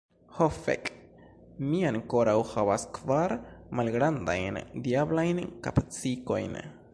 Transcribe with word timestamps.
Ho 0.35 0.45
fek, 0.53 0.87
mi 1.73 1.81
ankoraŭ 1.89 2.35
havas 2.53 2.87
kvar 2.95 3.35
malgrandajn 3.81 4.59
diablajn 4.89 5.43
kapsikojn. 5.69 6.59